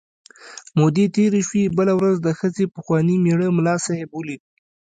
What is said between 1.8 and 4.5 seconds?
ورځ د ښځې پخواني مېړه ملا صاحب ولید.